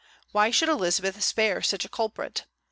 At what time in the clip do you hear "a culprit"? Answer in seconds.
1.85-2.45